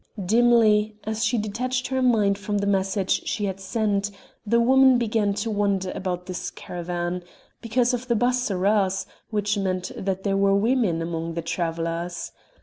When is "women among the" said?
10.55-11.43